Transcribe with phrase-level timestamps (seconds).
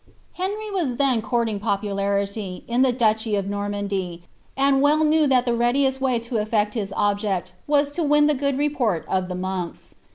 [0.33, 4.23] Henry was then courting popularity, in the duchy of Normandy,
[4.57, 8.33] and well knew that the readiest way to effect his object, was to win the
[8.33, 9.93] good report of the monks.